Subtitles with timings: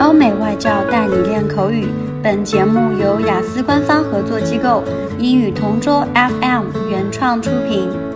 [0.00, 1.88] 欧美外教带你练口语。
[2.22, 4.82] 本节目由雅思官方合作机构
[5.18, 8.14] 英语同桌 FM 原创出品。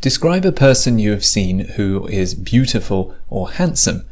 [0.00, 4.06] Describe a person you have seen who is beautiful or handsome.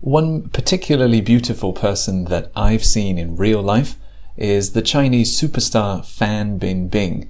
[0.00, 3.96] One particularly beautiful person that I've seen in real life
[4.36, 7.28] is the Chinese superstar Fan Bingbing.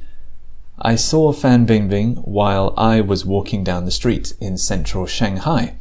[0.81, 5.75] I saw Fan Bingbing while I was walking down the street in central Shanghai.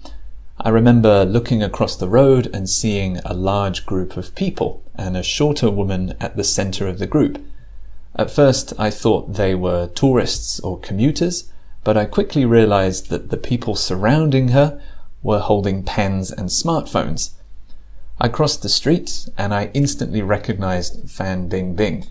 [0.60, 5.22] I remember looking across the road and seeing a large group of people and a
[5.22, 7.40] shorter woman at the center of the group.
[8.16, 11.48] At first, I thought they were tourists or commuters,
[11.84, 14.82] but I quickly realized that the people surrounding her
[15.22, 17.34] were holding pens and smartphones.
[18.20, 22.08] I crossed the street and I instantly recognized Fan Bingbing.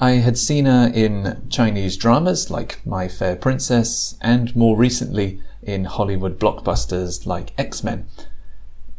[0.00, 5.86] I had seen her in Chinese dramas like My Fair Princess and more recently in
[5.86, 8.06] Hollywood blockbusters like X-Men.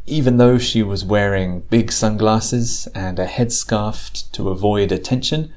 [0.04, 5.50] Even though she was wearing big sunglasses and a headscarf to avoid attention,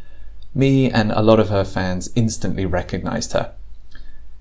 [0.55, 3.53] me and a lot of her fans instantly recognized her.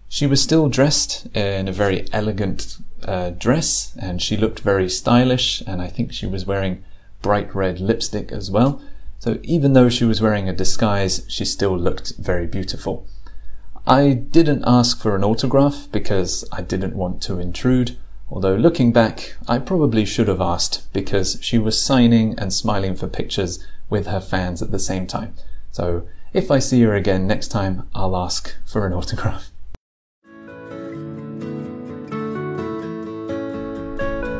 [0.08, 5.62] She was still dressed in a very elegant uh, dress and she looked very stylish
[5.66, 6.84] and I think she was wearing
[7.22, 8.80] bright red lipstick as well.
[9.22, 13.06] So even though she was wearing a disguise, she still looked very beautiful.
[13.86, 17.96] I didn't ask for an autograph because I didn't want to intrude,
[18.28, 23.06] although looking back, I probably should have asked because she was signing and smiling for
[23.06, 25.36] pictures with her fans at the same time.
[25.70, 29.52] So if I see her again next time, I'll ask for an autograph.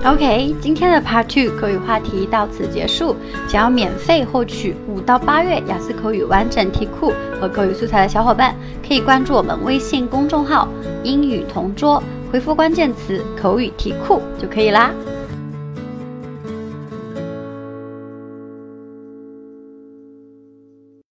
[0.05, 3.14] OK，今天的 Part Two 口语话题到此结束。
[3.47, 8.53] 想要免费获取五到八月雅思口语完整题库和口语素材的小伙伴，
[8.84, 10.67] 可以关注我们微信公众号
[11.05, 14.91] “英语同桌”，回复关键词“口语题库”就可以啦。